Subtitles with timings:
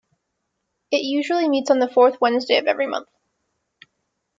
[0.89, 3.09] It usually meets on the fourth Wednesday of every month.